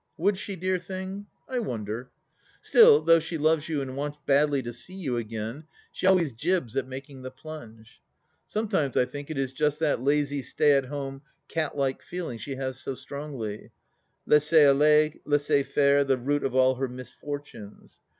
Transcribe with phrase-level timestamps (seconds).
[0.17, 1.27] Would she, dear thing?...
[1.47, 2.09] I wonder!...
[2.59, 6.75] Still, though she loves you and wants badly to see you again, she always jibs
[6.75, 8.01] at making the plunge.
[8.47, 12.55] Sometimes I think it is just that lazy slay at home, cat like feeling she
[12.55, 13.69] has so strongly—
[14.25, 18.01] laisser aller, laisser faire, the root of all her misfortunes.